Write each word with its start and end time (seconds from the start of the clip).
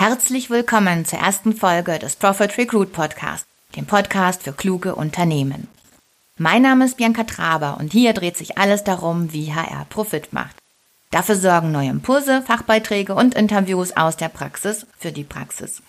Herzlich 0.00 0.48
willkommen 0.48 1.04
zur 1.04 1.18
ersten 1.18 1.52
Folge 1.52 1.98
des 1.98 2.16
Profit 2.16 2.56
Recruit 2.56 2.90
Podcast, 2.90 3.44
dem 3.76 3.84
Podcast 3.84 4.42
für 4.44 4.54
kluge 4.54 4.94
Unternehmen. 4.94 5.68
Mein 6.38 6.62
Name 6.62 6.86
ist 6.86 6.96
Bianca 6.96 7.24
Traber 7.24 7.76
und 7.78 7.92
hier 7.92 8.14
dreht 8.14 8.38
sich 8.38 8.56
alles 8.56 8.82
darum, 8.82 9.34
wie 9.34 9.52
HR 9.52 9.84
Profit 9.90 10.32
macht. 10.32 10.56
Dafür 11.10 11.36
sorgen 11.36 11.70
neue 11.70 11.90
Impulse, 11.90 12.40
Fachbeiträge 12.40 13.14
und 13.14 13.34
Interviews 13.34 13.94
aus 13.94 14.16
der 14.16 14.30
Praxis 14.30 14.86
für 14.98 15.12
die 15.12 15.22
Praxis. 15.22 15.82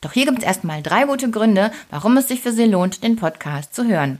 Doch 0.00 0.12
hier 0.12 0.24
gibt 0.24 0.38
es 0.38 0.44
erstmal 0.44 0.82
drei 0.82 1.04
gute 1.04 1.28
Gründe, 1.30 1.72
warum 1.90 2.16
es 2.16 2.28
sich 2.28 2.40
für 2.40 2.54
Sie 2.54 2.64
lohnt, 2.64 3.02
den 3.02 3.16
Podcast 3.16 3.74
zu 3.74 3.86
hören. 3.86 4.18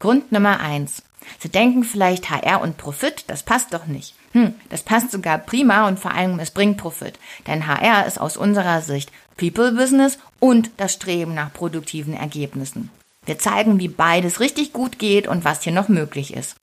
Grund 0.00 0.32
Nummer 0.32 0.58
eins: 0.58 1.04
Sie 1.38 1.50
denken 1.50 1.84
vielleicht 1.84 2.30
HR 2.30 2.62
und 2.62 2.78
Profit, 2.78 3.26
das 3.28 3.44
passt 3.44 3.72
doch 3.72 3.86
nicht. 3.86 4.16
Hm, 4.32 4.54
das 4.68 4.82
passt 4.82 5.10
sogar 5.10 5.38
prima 5.38 5.88
und 5.88 5.98
vor 5.98 6.12
allem 6.12 6.38
es 6.38 6.50
bringt 6.50 6.76
Profit. 6.76 7.18
Denn 7.46 7.66
HR 7.66 8.06
ist 8.06 8.20
aus 8.20 8.36
unserer 8.36 8.80
Sicht 8.80 9.10
People 9.36 9.72
Business 9.72 10.18
und 10.38 10.70
das 10.76 10.92
Streben 10.92 11.34
nach 11.34 11.52
produktiven 11.52 12.14
Ergebnissen. 12.14 12.90
Wir 13.26 13.38
zeigen, 13.38 13.78
wie 13.78 13.88
beides 13.88 14.40
richtig 14.40 14.72
gut 14.72 14.98
geht 14.98 15.26
und 15.26 15.44
was 15.44 15.62
hier 15.62 15.72
noch 15.72 15.88
möglich 15.88 16.34
ist. 16.34 16.56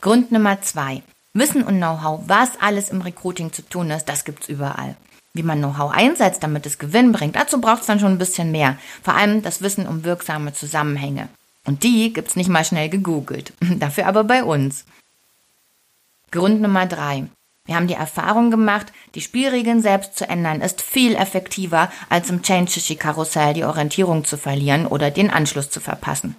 Grund 0.00 0.32
Nummer 0.32 0.60
zwei. 0.62 1.02
Wissen 1.32 1.62
und 1.62 1.76
Know-how, 1.76 2.22
was 2.26 2.60
alles 2.60 2.88
im 2.88 3.02
Recruiting 3.02 3.52
zu 3.52 3.62
tun 3.62 3.90
ist, 3.90 4.06
das 4.06 4.24
gibt's 4.24 4.48
überall. 4.48 4.96
Wie 5.34 5.42
man 5.42 5.58
Know-how 5.58 5.90
einsetzt, 5.92 6.42
damit 6.42 6.64
es 6.64 6.78
Gewinn 6.78 7.12
bringt, 7.12 7.36
dazu 7.36 7.60
braucht's 7.60 7.86
dann 7.86 8.00
schon 8.00 8.12
ein 8.12 8.18
bisschen 8.18 8.50
mehr. 8.50 8.78
Vor 9.02 9.14
allem 9.14 9.42
das 9.42 9.60
Wissen 9.60 9.86
um 9.86 10.02
wirksame 10.04 10.54
Zusammenhänge. 10.54 11.28
Und 11.66 11.82
die 11.82 12.12
gibt's 12.12 12.36
nicht 12.36 12.48
mal 12.48 12.64
schnell 12.64 12.88
gegoogelt. 12.88 13.52
Dafür 13.78 14.06
aber 14.06 14.24
bei 14.24 14.44
uns. 14.44 14.84
Grund 16.32 16.60
Nummer 16.60 16.86
drei. 16.86 17.24
Wir 17.66 17.76
haben 17.76 17.86
die 17.86 17.94
Erfahrung 17.94 18.50
gemacht, 18.50 18.92
die 19.14 19.20
Spielregeln 19.20 19.80
selbst 19.80 20.16
zu 20.16 20.28
ändern 20.28 20.60
ist 20.60 20.82
viel 20.82 21.14
effektiver, 21.14 21.90
als 22.08 22.30
im 22.30 22.42
Change-Karussell 22.42 23.54
die 23.54 23.64
Orientierung 23.64 24.24
zu 24.24 24.36
verlieren 24.36 24.86
oder 24.86 25.10
den 25.10 25.30
Anschluss 25.30 25.70
zu 25.70 25.80
verpassen. 25.80 26.36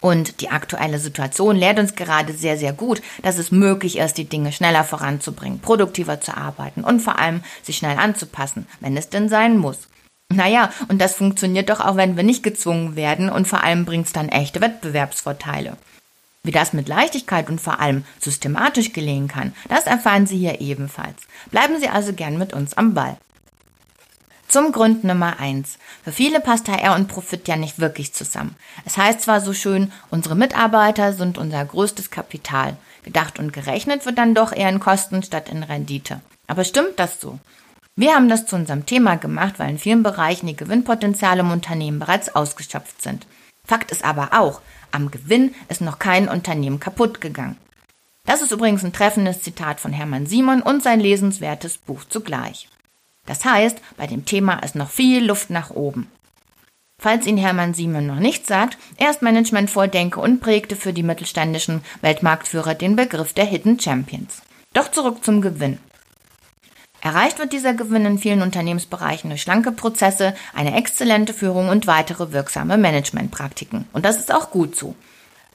Und 0.00 0.40
die 0.40 0.50
aktuelle 0.50 0.98
Situation 0.98 1.56
lehrt 1.56 1.78
uns 1.78 1.94
gerade 1.94 2.32
sehr, 2.32 2.56
sehr 2.56 2.72
gut, 2.72 3.02
dass 3.22 3.38
es 3.38 3.50
möglich 3.50 3.98
ist, 3.98 4.14
die 4.14 4.24
Dinge 4.24 4.52
schneller 4.52 4.84
voranzubringen, 4.84 5.60
produktiver 5.60 6.20
zu 6.20 6.34
arbeiten 6.34 6.84
und 6.84 7.00
vor 7.00 7.18
allem 7.18 7.42
sich 7.62 7.76
schnell 7.76 7.98
anzupassen, 7.98 8.66
wenn 8.80 8.96
es 8.96 9.10
denn 9.10 9.28
sein 9.28 9.58
muss. 9.58 9.88
Naja, 10.32 10.70
und 10.88 11.00
das 11.00 11.14
funktioniert 11.14 11.68
doch 11.68 11.80
auch, 11.80 11.96
wenn 11.96 12.16
wir 12.16 12.22
nicht 12.22 12.42
gezwungen 12.42 12.94
werden 12.96 13.28
und 13.28 13.48
vor 13.48 13.64
allem 13.64 13.84
bringt 13.84 14.06
es 14.06 14.12
dann 14.12 14.28
echte 14.28 14.60
Wettbewerbsvorteile. 14.60 15.76
Wie 16.42 16.52
das 16.52 16.72
mit 16.72 16.88
Leichtigkeit 16.88 17.50
und 17.50 17.60
vor 17.60 17.80
allem 17.80 18.04
systematisch 18.18 18.92
gelingen 18.92 19.28
kann, 19.28 19.54
das 19.68 19.84
erfahren 19.84 20.26
Sie 20.26 20.38
hier 20.38 20.60
ebenfalls. 20.60 21.22
Bleiben 21.50 21.78
Sie 21.78 21.88
also 21.88 22.14
gern 22.14 22.38
mit 22.38 22.54
uns 22.54 22.74
am 22.74 22.94
Ball. 22.94 23.18
Zum 24.48 24.72
Grund 24.72 25.04
Nummer 25.04 25.38
eins: 25.38 25.78
Für 26.02 26.12
viele 26.12 26.40
passt 26.40 26.68
HR 26.68 26.96
und 26.96 27.08
Profit 27.08 27.46
ja 27.46 27.56
nicht 27.56 27.78
wirklich 27.78 28.14
zusammen. 28.14 28.56
Es 28.84 28.96
heißt 28.96 29.20
zwar 29.20 29.40
so 29.40 29.52
schön, 29.52 29.92
unsere 30.10 30.34
Mitarbeiter 30.34 31.12
sind 31.12 31.38
unser 31.38 31.64
größtes 31.64 32.10
Kapital. 32.10 32.76
Gedacht 33.04 33.38
und 33.38 33.52
gerechnet 33.52 34.06
wird 34.06 34.18
dann 34.18 34.34
doch 34.34 34.52
eher 34.52 34.68
in 34.68 34.80
Kosten 34.80 35.22
statt 35.22 35.48
in 35.50 35.62
Rendite. 35.62 36.20
Aber 36.46 36.64
stimmt 36.64 36.98
das 36.98 37.20
so? 37.20 37.38
Wir 37.96 38.14
haben 38.14 38.28
das 38.28 38.46
zu 38.46 38.56
unserem 38.56 38.86
Thema 38.86 39.16
gemacht, 39.16 39.58
weil 39.58 39.70
in 39.70 39.78
vielen 39.78 40.02
Bereichen 40.02 40.46
die 40.46 40.56
Gewinnpotenziale 40.56 41.40
im 41.40 41.50
Unternehmen 41.50 41.98
bereits 41.98 42.34
ausgeschöpft 42.34 43.02
sind. 43.02 43.26
Fakt 43.64 43.90
ist 43.90 44.04
aber 44.04 44.30
auch, 44.32 44.60
am 44.90 45.10
Gewinn 45.10 45.54
ist 45.68 45.80
noch 45.80 45.98
kein 45.98 46.28
Unternehmen 46.28 46.80
kaputt 46.80 47.20
gegangen. 47.20 47.56
Das 48.24 48.42
ist 48.42 48.52
übrigens 48.52 48.84
ein 48.84 48.92
treffendes 48.92 49.42
Zitat 49.42 49.80
von 49.80 49.92
Hermann 49.92 50.26
Simon 50.26 50.62
und 50.62 50.82
sein 50.82 51.00
lesenswertes 51.00 51.78
Buch 51.78 52.04
zugleich. 52.08 52.68
Das 53.26 53.44
heißt, 53.44 53.80
bei 53.96 54.06
dem 54.06 54.24
Thema 54.24 54.54
ist 54.60 54.74
noch 54.74 54.90
viel 54.90 55.24
Luft 55.24 55.50
nach 55.50 55.70
oben. 55.70 56.08
Falls 56.98 57.26
Ihnen 57.26 57.38
Hermann 57.38 57.72
Simon 57.72 58.06
noch 58.06 58.18
nichts 58.18 58.46
sagt, 58.46 58.76
er 58.98 59.10
ist 59.10 59.22
Management-Vordenker 59.22 60.20
und 60.20 60.40
prägte 60.40 60.76
für 60.76 60.92
die 60.92 61.02
mittelständischen 61.02 61.82
Weltmarktführer 62.02 62.74
den 62.74 62.94
Begriff 62.94 63.32
der 63.32 63.46
Hidden 63.46 63.80
Champions. 63.80 64.42
Doch 64.74 64.90
zurück 64.90 65.24
zum 65.24 65.40
Gewinn. 65.40 65.78
Erreicht 67.00 67.38
wird 67.38 67.52
dieser 67.52 67.72
Gewinn 67.72 68.04
in 68.04 68.18
vielen 68.18 68.42
Unternehmensbereichen 68.42 69.30
durch 69.30 69.42
schlanke 69.42 69.72
Prozesse, 69.72 70.34
eine 70.54 70.76
exzellente 70.76 71.32
Führung 71.32 71.68
und 71.68 71.86
weitere 71.86 72.32
wirksame 72.32 72.76
Managementpraktiken. 72.76 73.86
Und 73.92 74.04
das 74.04 74.18
ist 74.18 74.34
auch 74.34 74.50
gut 74.50 74.76
so. 74.76 74.94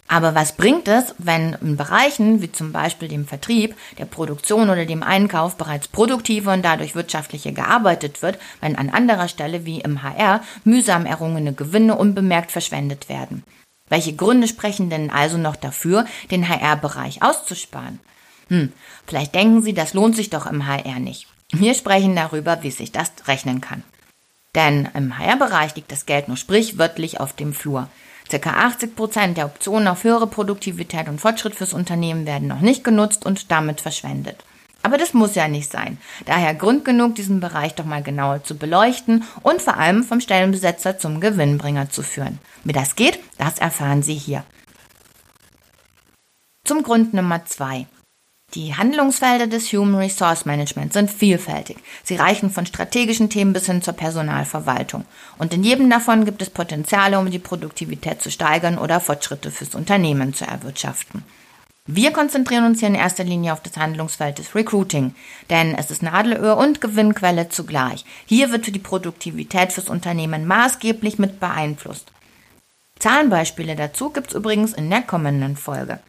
Aber 0.08 0.36
was 0.36 0.54
bringt 0.54 0.88
es, 0.88 1.16
wenn 1.18 1.54
in 1.62 1.78
Bereichen 1.78 2.42
wie 2.42 2.52
zum 2.52 2.72
Beispiel 2.72 3.08
dem 3.08 3.26
Vertrieb, 3.26 3.76
der 3.98 4.06
Produktion 4.06 4.70
oder 4.70 4.86
dem 4.86 5.02
Einkauf 5.02 5.58
bereits 5.58 5.88
produktive 5.88 6.52
und 6.52 6.64
dadurch 6.64 6.94
wirtschaftliche 6.94 7.54
gearbeitet 7.54 8.22
wird, 8.22 8.38
wenn 8.62 8.76
an 8.76 8.90
anderer 8.90 9.28
Stelle 9.28 9.66
wie 9.66 9.82
im 9.82 10.04
HR 10.04 10.42
mühsam 10.64 11.08
errungene 11.08 11.54
Gewinne 11.54 11.96
unbemerkt 11.96 12.52
verschwendet 12.52 13.10
werden? 13.10 13.44
Welche 13.90 14.16
Gründe 14.16 14.48
sprechen 14.48 14.90
denn 14.90 15.10
also 15.10 15.38
noch 15.38 15.56
dafür, 15.56 16.06
den 16.30 16.48
HR-Bereich 16.48 17.24
auszusparen? 17.24 18.00
Hm, 18.50 18.74
vielleicht 19.08 19.34
denken 19.34 19.64
Sie, 19.64 19.74
das 19.74 19.94
lohnt 19.94 20.16
sich 20.16 20.30
doch 20.30 20.46
im 20.46 20.68
HR 20.68 21.00
nicht. 21.00 21.28
Wir 21.60 21.74
sprechen 21.74 22.16
darüber, 22.16 22.64
wie 22.64 22.72
sich 22.72 22.92
das 22.92 23.12
rechnen 23.28 23.62
kann. 23.62 23.84
Denn 24.56 24.90
im 24.94 25.18
HR-Bereich 25.18 25.76
liegt 25.76 25.92
das 25.92 26.06
Geld 26.06 26.28
nur 26.28 26.38
sprichwörtlich 26.38 27.20
auf 27.20 27.34
dem 27.34 27.54
Flur. 27.54 27.90
Circa 28.30 28.52
80 28.52 28.96
Prozent 28.96 29.38
der 29.38 29.46
Optionen 29.46 29.88
auf 29.88 30.04
höhere 30.04 30.28
Produktivität 30.28 31.08
und 31.08 31.22
Fortschritt 31.22 31.56
fürs 31.56 31.74
Unternehmen 31.74 32.26
werden 32.26 32.48
noch 32.48 32.62
nicht 32.62 32.84
genutzt 32.84 33.26
und 33.26 33.52
damit 33.52 33.82
verschwendet. 33.82 34.44
Aber 34.82 34.98
das 34.98 35.14
muss 35.14 35.36
ja 35.36 35.48
nicht 35.48 35.72
sein. 35.72 35.98
Daher 36.26 36.54
Grund 36.54 36.86
genug, 36.86 37.16
diesen 37.16 37.40
Bereich 37.40 37.74
doch 37.74 37.86
mal 37.86 38.04
genauer 38.04 38.44
zu 38.44 38.58
beleuchten 38.58 39.24
und 39.42 39.62
vor 39.62 39.78
allem 39.78 40.04
vom 40.04 40.22
Stellenbesetzer 40.22 40.98
zum 40.98 41.22
Gewinnbringer 41.22 41.90
zu 41.90 42.04
führen. 42.04 42.40
Wie 42.64 42.74
das 42.74 42.96
geht, 42.96 43.20
das 43.38 43.60
erfahren 43.60 44.04
Sie 44.04 44.14
hier. 44.14 44.44
Zum 46.66 46.84
Grund 46.84 47.14
Nummer 47.14 47.46
zwei. 47.46 47.88
Die 48.56 48.74
Handlungsfelder 48.74 49.48
des 49.48 49.74
Human 49.74 49.96
Resource 49.96 50.46
Management 50.46 50.94
sind 50.94 51.12
vielfältig. 51.12 51.76
Sie 52.06 52.16
reichen 52.16 52.50
von 52.50 52.66
strategischen 52.66 53.30
Themen 53.30 53.52
bis 53.52 53.66
hin 53.66 53.82
zur 53.82 53.96
Personalverwaltung. 53.96 55.04
Und 55.38 55.54
in 55.54 55.62
jedem 55.66 55.90
davon 55.90 56.24
gibt 56.24 56.42
es 56.42 56.50
Potenziale, 56.50 57.20
um 57.20 57.30
die 57.30 57.40
Produktivität 57.40 58.22
zu 58.22 58.32
steigern 58.32 58.78
oder 58.78 59.02
Fortschritte 59.02 59.52
fürs 59.52 59.76
Unternehmen 59.76 60.34
zu 60.34 60.46
erwirtschaften. 60.46 61.26
Wir 61.86 62.12
konzentrieren 62.12 62.66
uns 62.66 62.80
hier 62.80 62.88
in 62.88 62.96
erster 62.96 63.26
Linie 63.26 63.52
auf 63.52 63.62
das 63.62 63.76
Handlungsfeld 63.76 64.40
des 64.40 64.56
Recruiting, 64.56 65.14
denn 65.50 65.76
es 65.76 65.92
ist 65.92 66.02
Nadelöhr 66.02 66.56
und 66.56 66.80
Gewinnquelle 66.80 67.50
zugleich. 67.50 68.06
Hier 68.26 68.54
wird 68.54 68.74
die 68.74 68.80
Produktivität 68.80 69.74
fürs 69.74 69.90
Unternehmen 69.90 70.48
maßgeblich 70.48 71.20
mit 71.20 71.42
beeinflusst. 71.42 72.12
Zahlenbeispiele 73.00 73.76
dazu 73.76 74.12
gibt's 74.12 74.34
übrigens 74.34 74.72
in 74.72 74.90
der 74.90 75.02
kommenden 75.02 75.58
Folge. 75.58 76.00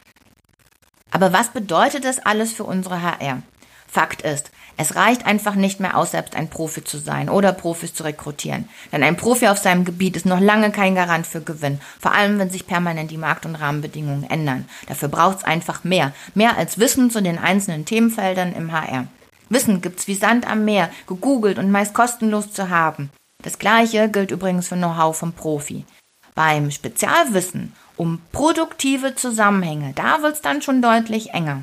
Aber 1.16 1.32
was 1.32 1.48
bedeutet 1.48 2.04
das 2.04 2.18
alles 2.18 2.52
für 2.52 2.64
unsere 2.64 3.00
HR? 3.00 3.40
Fakt 3.88 4.20
ist, 4.20 4.50
es 4.76 4.96
reicht 4.96 5.24
einfach 5.24 5.54
nicht 5.54 5.80
mehr 5.80 5.96
aus, 5.96 6.10
selbst 6.10 6.36
ein 6.36 6.50
Profi 6.50 6.84
zu 6.84 6.98
sein 6.98 7.30
oder 7.30 7.54
Profis 7.54 7.94
zu 7.94 8.04
rekrutieren. 8.04 8.68
Denn 8.92 9.02
ein 9.02 9.16
Profi 9.16 9.48
auf 9.48 9.56
seinem 9.56 9.86
Gebiet 9.86 10.16
ist 10.16 10.26
noch 10.26 10.40
lange 10.40 10.70
kein 10.72 10.94
Garant 10.94 11.26
für 11.26 11.40
Gewinn, 11.40 11.80
vor 11.98 12.12
allem 12.12 12.38
wenn 12.38 12.50
sich 12.50 12.66
permanent 12.66 13.10
die 13.10 13.16
Markt- 13.16 13.46
und 13.46 13.54
Rahmenbedingungen 13.54 14.28
ändern. 14.28 14.68
Dafür 14.88 15.08
braucht 15.08 15.38
es 15.38 15.44
einfach 15.44 15.84
mehr, 15.84 16.12
mehr 16.34 16.58
als 16.58 16.78
Wissen 16.78 17.10
zu 17.10 17.22
den 17.22 17.38
einzelnen 17.38 17.86
Themenfeldern 17.86 18.52
im 18.52 18.72
HR. 18.72 19.06
Wissen 19.48 19.80
gibt's 19.80 20.08
wie 20.08 20.16
Sand 20.16 20.46
am 20.46 20.66
Meer, 20.66 20.90
gegoogelt 21.06 21.58
und 21.58 21.70
meist 21.70 21.94
kostenlos 21.94 22.52
zu 22.52 22.68
haben. 22.68 23.08
Das 23.42 23.58
gleiche 23.58 24.10
gilt 24.10 24.32
übrigens 24.32 24.68
für 24.68 24.76
Know-how 24.76 25.16
vom 25.16 25.32
Profi. 25.32 25.86
Beim 26.34 26.70
Spezialwissen 26.70 27.72
um 27.96 28.20
produktive 28.32 29.14
Zusammenhänge. 29.14 29.92
Da 29.94 30.22
wird's 30.22 30.42
dann 30.42 30.62
schon 30.62 30.82
deutlich 30.82 31.30
enger. 31.30 31.62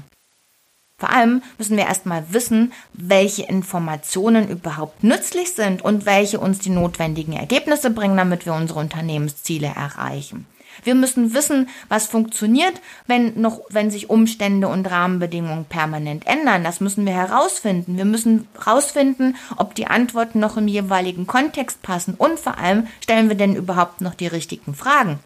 Vor 0.97 1.09
allem 1.09 1.41
müssen 1.57 1.75
wir 1.75 1.85
erstmal 1.85 2.23
wissen, 2.31 2.71
welche 2.93 3.43
Informationen 3.43 4.47
überhaupt 4.47 5.03
nützlich 5.03 5.53
sind 5.53 5.81
und 5.83 6.05
welche 6.05 6.39
uns 6.39 6.59
die 6.59 6.69
notwendigen 6.69 7.33
Ergebnisse 7.33 7.89
bringen, 7.89 8.15
damit 8.15 8.45
wir 8.45 8.53
unsere 8.53 8.79
Unternehmensziele 8.79 9.67
erreichen. 9.67 10.45
Wir 10.83 10.95
müssen 10.95 11.33
wissen, 11.33 11.69
was 11.87 12.07
funktioniert, 12.07 12.73
wenn 13.05 13.39
noch, 13.39 13.61
wenn 13.69 13.91
sich 13.91 14.09
Umstände 14.09 14.67
und 14.67 14.89
Rahmenbedingungen 14.89 15.65
permanent 15.65 16.25
ändern. 16.25 16.63
Das 16.63 16.79
müssen 16.79 17.05
wir 17.05 17.13
herausfinden. 17.13 17.97
Wir 17.97 18.05
müssen 18.05 18.47
herausfinden, 18.57 19.35
ob 19.57 19.75
die 19.75 19.87
Antworten 19.87 20.39
noch 20.39 20.57
im 20.57 20.67
jeweiligen 20.67 21.27
Kontext 21.27 21.81
passen 21.81 22.15
und 22.17 22.39
vor 22.39 22.57
allem 22.57 22.87
stellen 23.01 23.29
wir 23.29 23.35
denn 23.35 23.55
überhaupt 23.55 24.01
noch 24.01 24.15
die 24.15 24.27
richtigen 24.27 24.73
Fragen. 24.73 25.19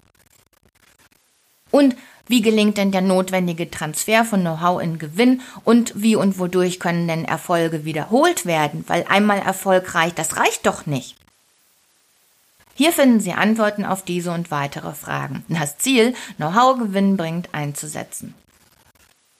Und 1.71 1.95
wie 2.27 2.41
gelingt 2.41 2.77
denn 2.77 2.91
der 2.91 3.01
notwendige 3.01 3.71
Transfer 3.71 4.25
von 4.25 4.41
Know-how 4.41 4.81
in 4.81 4.99
Gewinn 4.99 5.41
und 5.63 5.93
wie 5.95 6.15
und 6.15 6.39
wodurch 6.39 6.79
können 6.79 7.07
denn 7.07 7.25
Erfolge 7.25 7.85
wiederholt 7.85 8.45
werden? 8.45 8.83
Weil 8.87 9.05
einmal 9.07 9.39
erfolgreich, 9.39 10.13
das 10.13 10.35
reicht 10.37 10.65
doch 10.65 10.85
nicht. 10.85 11.15
Hier 12.75 12.91
finden 12.91 13.19
Sie 13.19 13.33
Antworten 13.33 13.85
auf 13.85 14.03
diese 14.03 14.31
und 14.31 14.51
weitere 14.51 14.93
Fragen. 14.93 15.43
Das 15.47 15.77
Ziel, 15.77 16.13
Know-how 16.35 16.77
gewinnbringend 16.77 17.49
einzusetzen. 17.53 18.35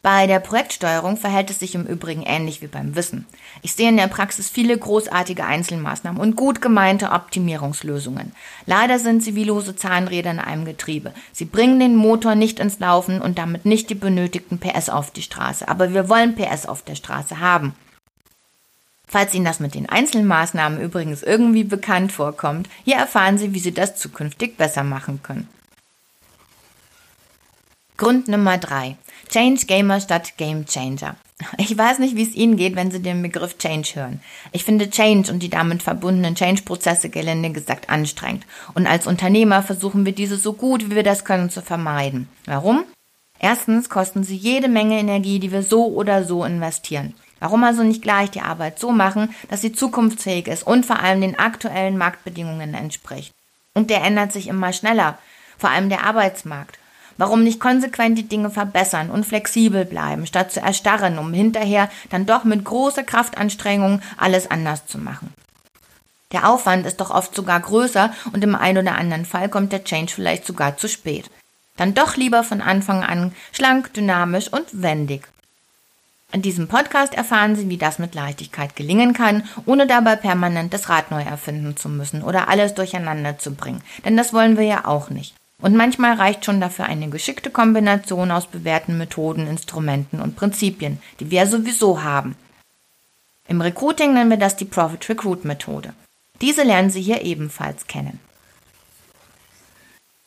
Bei 0.09 0.25
der 0.25 0.39
Projektsteuerung 0.39 1.17
verhält 1.17 1.49
es 1.49 1.59
sich 1.59 1.75
im 1.75 1.85
Übrigen 1.85 2.21
ähnlich 2.21 2.61
wie 2.61 2.67
beim 2.67 2.95
Wissen. 2.95 3.25
Ich 3.61 3.73
sehe 3.73 3.89
in 3.89 3.97
der 3.97 4.07
Praxis 4.07 4.49
viele 4.49 4.77
großartige 4.77 5.43
Einzelmaßnahmen 5.43 6.21
und 6.21 6.37
gut 6.37 6.61
gemeinte 6.61 7.11
Optimierungslösungen. 7.11 8.31
Leider 8.65 8.99
sind 8.99 9.21
sie 9.21 9.35
wie 9.35 9.43
lose 9.43 9.75
Zahnräder 9.75 10.31
in 10.31 10.39
einem 10.39 10.63
Getriebe. 10.63 11.13
Sie 11.33 11.43
bringen 11.43 11.81
den 11.81 11.97
Motor 11.97 12.35
nicht 12.35 12.61
ins 12.61 12.79
Laufen 12.79 13.21
und 13.21 13.37
damit 13.37 13.65
nicht 13.65 13.89
die 13.89 13.95
benötigten 13.95 14.59
PS 14.59 14.87
auf 14.87 15.11
die 15.11 15.23
Straße. 15.23 15.67
Aber 15.67 15.93
wir 15.93 16.07
wollen 16.07 16.35
PS 16.35 16.67
auf 16.67 16.83
der 16.83 16.95
Straße 16.95 17.41
haben. 17.41 17.75
Falls 19.07 19.33
Ihnen 19.33 19.43
das 19.43 19.59
mit 19.59 19.75
den 19.75 19.89
Einzelmaßnahmen 19.89 20.79
übrigens 20.79 21.21
irgendwie 21.21 21.65
bekannt 21.65 22.13
vorkommt, 22.13 22.69
hier 22.85 22.95
erfahren 22.95 23.37
Sie, 23.37 23.53
wie 23.53 23.59
Sie 23.59 23.73
das 23.73 23.97
zukünftig 23.97 24.55
besser 24.55 24.85
machen 24.85 25.21
können. 25.21 25.49
Grund 27.97 28.27
Nummer 28.27 28.59
drei: 28.59 28.95
Change 29.27 29.65
Gamer 29.65 29.99
statt 29.99 30.37
Game 30.37 30.67
Changer. 30.67 31.15
Ich 31.57 31.75
weiß 31.75 31.97
nicht, 31.97 32.15
wie 32.15 32.21
es 32.21 32.35
Ihnen 32.35 32.55
geht, 32.55 32.75
wenn 32.75 32.91
Sie 32.91 33.01
den 33.01 33.23
Begriff 33.23 33.57
Change 33.57 33.95
hören. 33.95 34.21
Ich 34.51 34.63
finde 34.63 34.91
Change 34.91 35.31
und 35.31 35.39
die 35.41 35.49
damit 35.49 35.81
verbundenen 35.81 36.35
Change-Prozesse 36.35 37.09
gelinde 37.09 37.51
gesagt 37.51 37.89
anstrengend. 37.89 38.45
Und 38.75 38.85
als 38.85 39.07
Unternehmer 39.07 39.63
versuchen 39.63 40.05
wir 40.05 40.13
diese 40.13 40.37
so 40.37 40.53
gut, 40.53 40.89
wie 40.89 40.95
wir 40.95 41.03
das 41.03 41.25
können, 41.25 41.49
zu 41.49 41.63
vermeiden. 41.63 42.27
Warum? 42.45 42.83
Erstens 43.39 43.89
kosten 43.89 44.23
sie 44.23 44.35
jede 44.35 44.67
Menge 44.67 44.99
Energie, 44.99 45.39
die 45.39 45.51
wir 45.51 45.63
so 45.63 45.87
oder 45.87 46.23
so 46.23 46.43
investieren. 46.43 47.15
Warum 47.39 47.63
also 47.63 47.83
nicht 47.83 48.03
gleich 48.03 48.29
die 48.29 48.41
Arbeit 48.41 48.77
so 48.79 48.91
machen, 48.91 49.33
dass 49.49 49.61
sie 49.61 49.73
zukunftsfähig 49.73 50.47
ist 50.47 50.65
und 50.65 50.85
vor 50.85 50.99
allem 50.99 51.21
den 51.21 51.37
aktuellen 51.37 51.97
Marktbedingungen 51.97 52.75
entspricht? 52.75 53.31
Und 53.73 53.89
der 53.89 54.03
ändert 54.03 54.31
sich 54.31 54.47
immer 54.47 54.73
schneller, 54.73 55.17
vor 55.57 55.69
allem 55.69 55.89
der 55.89 56.03
Arbeitsmarkt. 56.03 56.79
Warum 57.17 57.43
nicht 57.43 57.59
konsequent 57.59 58.17
die 58.17 58.27
Dinge 58.27 58.49
verbessern 58.49 59.09
und 59.09 59.25
flexibel 59.25 59.85
bleiben, 59.85 60.27
statt 60.27 60.51
zu 60.51 60.59
erstarren, 60.59 61.17
um 61.17 61.33
hinterher 61.33 61.89
dann 62.09 62.25
doch 62.25 62.43
mit 62.43 62.63
großer 62.63 63.03
Kraftanstrengung 63.03 64.01
alles 64.17 64.49
anders 64.49 64.85
zu 64.85 64.99
machen? 64.99 65.33
Der 66.31 66.49
Aufwand 66.49 66.85
ist 66.85 66.97
doch 66.97 67.09
oft 67.09 67.33
sogar 67.33 67.59
größer 67.59 68.13
und 68.33 68.43
im 68.43 68.55
einen 68.55 68.79
oder 68.79 68.95
anderen 68.95 69.25
Fall 69.25 69.49
kommt 69.49 69.71
der 69.71 69.83
Change 69.83 70.13
vielleicht 70.13 70.45
sogar 70.45 70.77
zu 70.77 70.87
spät. 70.87 71.29
Dann 71.77 71.93
doch 71.93 72.17
lieber 72.17 72.43
von 72.43 72.61
Anfang 72.61 73.03
an 73.03 73.33
schlank, 73.51 73.93
dynamisch 73.93 74.51
und 74.51 74.65
wendig. 74.81 75.27
In 76.33 76.41
diesem 76.41 76.67
Podcast 76.67 77.13
erfahren 77.13 77.55
Sie, 77.55 77.69
wie 77.69 77.77
das 77.77 77.99
mit 77.99 78.13
Leichtigkeit 78.13 78.75
gelingen 78.75 79.13
kann, 79.13 79.43
ohne 79.65 79.87
dabei 79.87 80.17
permanent 80.17 80.73
das 80.73 80.89
Rad 80.89 81.09
neu 81.09 81.21
erfinden 81.21 81.77
zu 81.77 81.87
müssen 81.87 82.21
oder 82.21 82.49
alles 82.49 82.73
durcheinander 82.73 83.37
zu 83.37 83.55
bringen. 83.55 83.81
Denn 84.03 84.17
das 84.17 84.33
wollen 84.33 84.57
wir 84.57 84.65
ja 84.65 84.85
auch 84.85 85.09
nicht. 85.09 85.33
Und 85.61 85.75
manchmal 85.75 86.13
reicht 86.13 86.45
schon 86.45 86.61
dafür 86.61 86.85
eine 86.85 87.09
geschickte 87.09 87.49
Kombination 87.49 88.31
aus 88.31 88.45
bewährten 88.47 88.97
Methoden, 88.97 89.47
Instrumenten 89.47 90.21
und 90.21 90.35
Prinzipien, 90.35 91.01
die 91.19 91.31
wir 91.31 91.47
sowieso 91.47 92.03
haben. 92.03 92.35
Im 93.47 93.61
Recruiting 93.61 94.13
nennen 94.13 94.29
wir 94.29 94.37
das 94.37 94.55
die 94.55 94.65
Profit 94.65 95.09
Recruit 95.09 95.45
Methode. 95.45 95.93
Diese 96.41 96.63
lernen 96.63 96.91
Sie 96.91 97.01
hier 97.01 97.23
ebenfalls 97.23 97.87
kennen. 97.87 98.19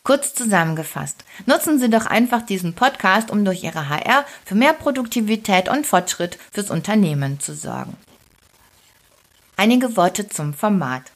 Kurz 0.03 0.33
zusammengefasst, 0.33 1.23
nutzen 1.45 1.79
Sie 1.79 1.89
doch 1.89 2.07
einfach 2.07 2.41
diesen 2.41 2.73
Podcast, 2.73 3.29
um 3.29 3.45
durch 3.45 3.63
Ihre 3.63 3.87
HR 3.87 4.25
für 4.43 4.55
mehr 4.55 4.73
Produktivität 4.73 5.69
und 5.69 5.85
Fortschritt 5.85 6.39
fürs 6.51 6.71
Unternehmen 6.71 7.39
zu 7.39 7.53
sorgen. 7.53 7.95
Einige 9.55 9.95
Worte 9.95 10.27
zum 10.27 10.55
Format. 10.55 11.11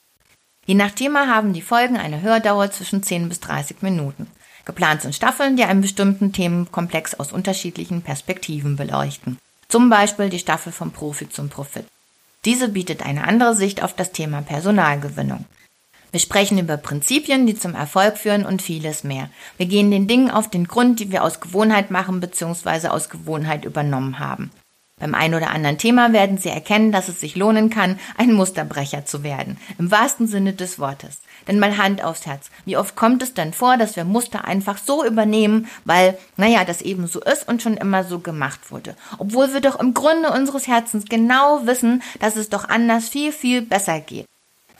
Je 0.66 0.74
nach 0.74 0.90
Thema 0.90 1.28
haben 1.28 1.52
die 1.52 1.62
Folgen 1.62 1.96
eine 1.96 2.22
Hördauer 2.22 2.72
zwischen 2.72 3.02
10 3.02 3.28
bis 3.28 3.38
30 3.40 3.82
Minuten. 3.82 4.26
Geplant 4.64 5.02
sind 5.02 5.14
Staffeln, 5.14 5.56
die 5.56 5.62
einen 5.62 5.80
bestimmten 5.80 6.32
Themenkomplex 6.32 7.14
aus 7.14 7.32
unterschiedlichen 7.32 8.02
Perspektiven 8.02 8.74
beleuchten. 8.74 9.38
Zum 9.68 9.88
Beispiel 9.88 10.28
die 10.28 10.40
Staffel 10.40 10.72
vom 10.72 10.90
Profi 10.90 11.28
zum 11.28 11.48
Profit. 11.48 11.86
Diese 12.44 12.68
bietet 12.68 13.06
eine 13.06 13.28
andere 13.28 13.54
Sicht 13.54 13.82
auf 13.82 13.94
das 13.94 14.10
Thema 14.10 14.42
Personalgewinnung. 14.42 15.44
Wir 16.10 16.20
sprechen 16.20 16.58
über 16.58 16.76
Prinzipien, 16.76 17.46
die 17.46 17.56
zum 17.56 17.74
Erfolg 17.74 18.16
führen 18.18 18.44
und 18.44 18.62
vieles 18.62 19.04
mehr. 19.04 19.30
Wir 19.58 19.66
gehen 19.66 19.90
den 19.90 20.08
Dingen 20.08 20.30
auf 20.30 20.50
den 20.50 20.66
Grund, 20.66 20.98
die 20.98 21.12
wir 21.12 21.22
aus 21.22 21.40
Gewohnheit 21.40 21.92
machen 21.92 22.20
bzw. 22.20 22.88
aus 22.88 23.08
Gewohnheit 23.08 23.64
übernommen 23.64 24.18
haben. 24.18 24.50
Beim 24.98 25.14
ein 25.14 25.34
oder 25.34 25.50
anderen 25.50 25.76
Thema 25.76 26.14
werden 26.14 26.38
Sie 26.38 26.48
erkennen, 26.48 26.90
dass 26.90 27.08
es 27.08 27.20
sich 27.20 27.36
lohnen 27.36 27.68
kann, 27.68 28.00
ein 28.16 28.32
Musterbrecher 28.32 29.04
zu 29.04 29.22
werden. 29.22 29.58
Im 29.78 29.90
wahrsten 29.90 30.26
Sinne 30.26 30.54
des 30.54 30.78
Wortes. 30.78 31.20
Denn 31.46 31.58
mal 31.58 31.76
Hand 31.76 32.02
aufs 32.02 32.24
Herz. 32.24 32.50
Wie 32.64 32.78
oft 32.78 32.96
kommt 32.96 33.22
es 33.22 33.34
denn 33.34 33.52
vor, 33.52 33.76
dass 33.76 33.96
wir 33.96 34.04
Muster 34.04 34.46
einfach 34.46 34.78
so 34.78 35.04
übernehmen, 35.04 35.68
weil, 35.84 36.16
naja, 36.38 36.64
das 36.64 36.80
eben 36.80 37.06
so 37.08 37.20
ist 37.20 37.46
und 37.46 37.60
schon 37.60 37.76
immer 37.76 38.04
so 38.04 38.20
gemacht 38.20 38.70
wurde. 38.70 38.96
Obwohl 39.18 39.52
wir 39.52 39.60
doch 39.60 39.78
im 39.78 39.92
Grunde 39.92 40.30
unseres 40.32 40.66
Herzens 40.66 41.04
genau 41.04 41.66
wissen, 41.66 42.02
dass 42.20 42.36
es 42.36 42.48
doch 42.48 42.66
anders 42.66 43.10
viel, 43.10 43.32
viel 43.32 43.60
besser 43.60 44.00
geht. 44.00 44.24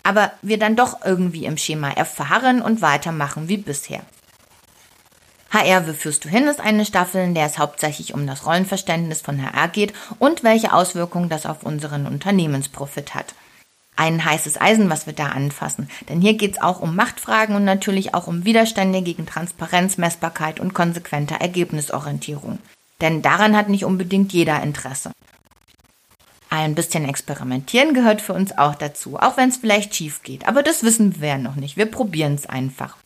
Aber 0.03 0.33
wir 0.41 0.59
dann 0.59 0.77
doch 0.77 1.05
irgendwie 1.05 1.45
im 1.45 1.59
Schema 1.59 1.91
F 1.91 2.15
verharren 2.15 2.63
und 2.63 2.81
weitermachen 2.81 3.51
wie 3.51 3.59
bisher. 3.59 4.01
HR, 5.57 5.87
wie 5.87 5.95
führst 5.95 6.23
du 6.27 6.29
hin, 6.29 6.49
ist 6.49 6.61
eine 6.61 6.85
Staffel, 6.85 7.25
in 7.25 7.35
der 7.35 7.47
es 7.47 7.57
hauptsächlich 7.57 8.13
um 8.13 8.27
das 8.27 8.45
Rollenverständnis 8.45 9.23
von 9.23 9.41
HR 9.43 9.69
geht 9.69 9.95
und 10.19 10.45
welche 10.45 10.75
Auswirkungen 10.75 11.31
das 11.31 11.47
auf 11.47 11.63
unseren 11.63 12.07
Unternehmensprofit 12.07 13.15
hat. 13.15 13.35
Ein 13.97 14.23
heißes 14.23 14.61
Eisen, 14.61 14.91
was 14.91 15.07
wir 15.07 15.15
da 15.15 15.29
anfassen, 15.29 15.89
denn 16.11 16.21
hier 16.21 16.35
geht 16.35 16.53
es 16.53 16.61
auch 16.61 16.81
um 16.81 16.95
Machtfragen 16.95 17.57
und 17.57 17.65
natürlich 17.65 18.13
auch 18.13 18.27
um 18.27 18.45
Widerstände 18.45 19.01
gegen 19.01 19.25
Transparenz, 19.25 19.97
Messbarkeit 19.97 20.61
und 20.61 20.75
konsequente 20.75 21.41
Ergebnisorientierung. 21.41 22.59
Denn 23.01 23.23
daran 23.23 23.57
hat 23.57 23.71
nicht 23.71 23.87
unbedingt 23.87 24.35
jeder 24.35 24.63
Interesse. 24.63 25.13
Ein 26.51 26.75
bisschen 26.75 27.09
experimentieren 27.09 27.95
gehört 27.95 28.21
für 28.21 28.35
uns 28.35 28.57
auch 28.59 28.75
dazu, 28.75 29.19
auch 29.19 29.39
wenn 29.39 29.49
es 29.49 29.57
vielleicht 29.57 29.95
schief 29.95 30.23
geht. 30.23 30.47
Aber 30.47 30.63
das 30.63 30.83
wissen 30.83 31.19
wir 31.23 31.29
ja 31.29 31.39
noch 31.39 31.57
nicht. 31.57 31.79
Wir 31.79 31.87
probieren 31.87 32.35
es 32.35 32.45
einfach. 32.45 32.99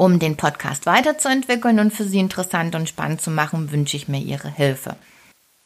Um 0.00 0.18
den 0.18 0.38
Podcast 0.38 0.86
weiterzuentwickeln 0.86 1.78
und 1.78 1.92
für 1.92 2.04
Sie 2.04 2.20
interessant 2.20 2.74
und 2.74 2.88
spannend 2.88 3.20
zu 3.20 3.30
machen, 3.30 3.70
wünsche 3.70 3.98
ich 3.98 4.08
mir 4.08 4.18
Ihre 4.18 4.48
Hilfe. 4.50 4.96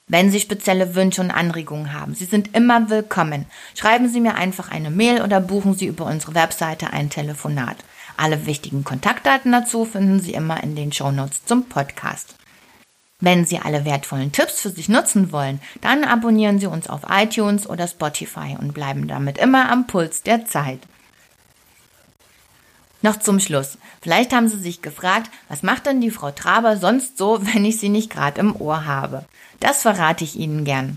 Wenn 0.09 0.33
Sie 0.33 0.41
spezielle 0.41 0.97
Wünsche 0.97 1.21
und 1.21 1.31
Anregungen 1.31 1.93
haben, 1.93 2.17
Sie 2.17 2.25
sind 2.25 2.53
immer 2.53 2.91
willkommen. 2.91 3.47
Schreiben 3.77 4.09
Sie 4.09 4.21
mir 4.21 4.35
einfach 4.35 4.73
eine 4.73 4.91
Mail 4.91 5.23
oder 5.23 5.41
buchen 5.41 5.75
Sie 5.75 5.87
über 5.87 6.07
unsere 6.07 6.35
Webseite 6.35 6.93
ein 6.93 7.11
Telefonat. 7.11 7.77
Alle 8.17 8.45
wichtigen 8.45 8.83
Kontaktdaten 8.83 9.53
dazu 9.53 9.85
finden 9.85 10.19
Sie 10.19 10.35
immer 10.35 10.65
in 10.65 10.75
den 10.75 10.91
Shownotes 10.91 11.45
zum 11.45 11.69
Podcast. 11.69 12.35
Wenn 13.21 13.47
Sie 13.47 13.61
alle 13.61 13.85
wertvollen 13.85 14.33
Tipps 14.33 14.61
für 14.61 14.71
sich 14.71 14.89
nutzen 14.89 15.31
wollen, 15.31 15.61
dann 15.81 16.03
abonnieren 16.03 16.59
Sie 16.59 16.67
uns 16.67 16.89
auf 16.89 17.03
iTunes 17.09 17.69
oder 17.69 17.87
Spotify 17.87 18.57
und 18.59 18.75
bleiben 18.75 19.07
damit 19.07 19.39
immer 19.39 19.71
am 19.71 19.87
Puls 19.87 20.25
der 20.25 20.45
Zeit. 20.45 20.81
Noch 23.05 23.19
zum 23.19 23.39
Schluss. 23.39 23.77
Vielleicht 24.01 24.33
haben 24.33 24.49
Sie 24.49 24.59
sich 24.59 24.81
gefragt, 24.81 25.31
was 25.51 25.63
macht 25.63 25.85
denn 25.85 26.01
die 26.01 26.11
Frau 26.11 26.31
Traber 26.31 26.79
sonst 26.79 27.19
so, 27.19 27.39
wenn 27.53 27.67
ich 27.67 27.79
sie 27.79 27.91
nicht 27.91 28.09
gerade 28.09 28.41
im 28.41 28.57
Ohr 28.59 28.87
habe? 28.87 29.27
Das 29.61 29.83
verrate 29.83 30.25
ich 30.25 30.37
Ihnen 30.37 30.65
gern. 30.65 30.97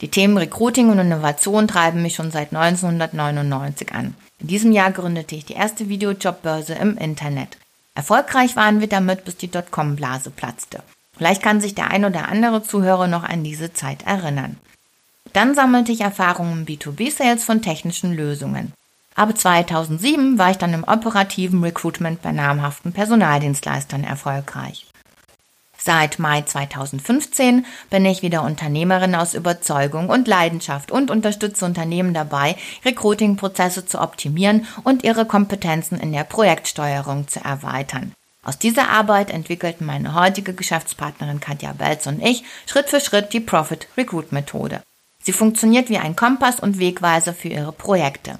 Die 0.00 0.08
Themen 0.08 0.38
Recruiting 0.38 0.88
und 0.88 0.98
Innovation 0.98 1.68
treiben 1.68 2.00
mich 2.00 2.14
schon 2.14 2.30
seit 2.30 2.54
1999 2.54 3.92
an. 3.92 4.14
In 4.38 4.46
diesem 4.46 4.72
Jahr 4.72 4.92
gründete 4.92 5.34
ich 5.36 5.44
die 5.44 5.52
erste 5.52 5.90
Videojobbörse 5.90 6.72
im 6.72 6.96
Internet. 6.96 7.58
Erfolgreich 7.94 8.56
waren 8.56 8.80
wir 8.80 8.88
damit, 8.88 9.26
bis 9.26 9.36
die 9.36 9.50
Dotcom-Blase 9.50 10.30
platzte. 10.30 10.82
Vielleicht 11.18 11.42
kann 11.42 11.60
sich 11.60 11.74
der 11.74 11.90
ein 11.90 12.06
oder 12.06 12.30
andere 12.30 12.62
Zuhörer 12.62 13.08
noch 13.08 13.24
an 13.24 13.44
diese 13.44 13.74
Zeit 13.74 14.06
erinnern. 14.06 14.56
Dann 15.34 15.54
sammelte 15.54 15.92
ich 15.92 16.00
Erfahrungen 16.00 16.60
im 16.60 16.66
B2B-Sales 16.66 17.44
von 17.44 17.60
technischen 17.60 18.14
Lösungen. 18.16 18.72
Ab 19.14 19.36
2007 19.36 20.38
war 20.38 20.50
ich 20.50 20.58
dann 20.58 20.72
im 20.72 20.84
operativen 20.84 21.62
Recruitment 21.62 22.22
bei 22.22 22.32
namhaften 22.32 22.92
Personaldienstleistern 22.92 24.04
erfolgreich. 24.04 24.86
Seit 25.76 26.20
Mai 26.20 26.42
2015 26.42 27.66
bin 27.90 28.06
ich 28.06 28.22
wieder 28.22 28.44
Unternehmerin 28.44 29.16
aus 29.16 29.34
Überzeugung 29.34 30.08
und 30.08 30.28
Leidenschaft 30.28 30.92
und 30.92 31.10
unterstütze 31.10 31.64
Unternehmen 31.64 32.14
dabei, 32.14 32.56
Recruiting-Prozesse 32.84 33.84
zu 33.84 34.00
optimieren 34.00 34.66
und 34.84 35.02
ihre 35.02 35.26
Kompetenzen 35.26 35.98
in 35.98 36.12
der 36.12 36.22
Projektsteuerung 36.22 37.26
zu 37.26 37.40
erweitern. 37.44 38.12
Aus 38.44 38.58
dieser 38.58 38.90
Arbeit 38.90 39.30
entwickelten 39.30 39.84
meine 39.84 40.14
heutige 40.14 40.54
Geschäftspartnerin 40.54 41.40
Katja 41.40 41.72
Belz 41.72 42.06
und 42.06 42.22
ich 42.22 42.44
Schritt 42.66 42.88
für 42.88 43.00
Schritt 43.00 43.32
die 43.32 43.40
Profit 43.40 43.88
Recruit 43.96 44.32
Methode. 44.32 44.82
Sie 45.20 45.32
funktioniert 45.32 45.88
wie 45.88 45.98
ein 45.98 46.16
Kompass 46.16 46.60
und 46.60 46.78
Wegweiser 46.78 47.34
für 47.34 47.48
ihre 47.48 47.72
Projekte. 47.72 48.38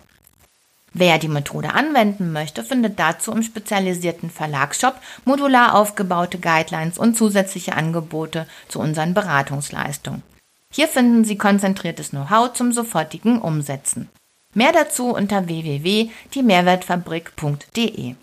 Wer 0.95 1.19
die 1.19 1.29
Methode 1.29 1.73
anwenden 1.73 2.33
möchte, 2.33 2.63
findet 2.63 2.99
dazu 2.99 3.33
im 3.33 3.43
spezialisierten 3.43 4.29
Verlagsshop 4.31 4.97
modular 5.25 5.75
aufgebaute 5.75 6.39
Guidelines 6.39 6.99
und 6.99 7.17
zusätzliche 7.17 7.75
Angebote 7.75 8.47
zu 8.69 8.79
unseren 8.79 9.15
Beratungsleistungen. 9.15 10.23
Hier 10.71 10.89
finden 10.89 11.25
Sie 11.25 11.39
konzentriertes 11.39 12.11
Know-how 12.11 12.53
zum 12.53 12.73
sofortigen 12.73 13.41
Umsetzen. 13.41 14.11
Mehr 14.55 14.73
dazu 14.73 15.15
unter 15.15 15.47
www.diemehrwertfabrik.de. 15.47 18.17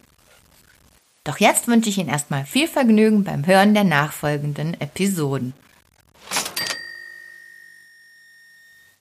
Doch 1.23 1.39
jetzt 1.39 1.67
wünsche 1.67 1.89
ich 1.89 1.97
Ihnen 1.97 2.09
erstmal 2.09 2.45
viel 2.45 2.67
Vergnügen 2.67 3.23
beim 3.23 3.47
Hören 3.47 3.73
der 3.73 3.83
nachfolgenden 3.83 4.79
Episoden. 4.79 5.55